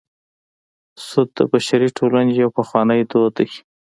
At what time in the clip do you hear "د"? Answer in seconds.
1.37-1.39